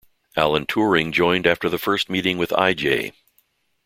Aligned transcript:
Alan 0.35 0.65
Turing 0.65 1.11
joined 1.11 1.45
after 1.45 1.69
the 1.69 1.77
first 1.77 2.09
meeting 2.09 2.39
with 2.39 2.51
I. 2.53 2.73
J. 2.73 3.13